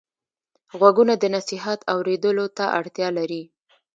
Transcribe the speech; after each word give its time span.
غوږونه 0.77 1.13
د 1.19 1.23
نصیحت 1.35 1.79
اورېدلو 1.93 2.45
ته 2.57 2.65
اړتیا 2.79 3.07
لري 3.17 3.43